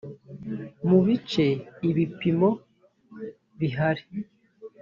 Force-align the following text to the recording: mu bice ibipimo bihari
mu 0.87 0.99
bice 1.05 1.45
ibipimo 1.89 2.49
bihari 3.59 4.03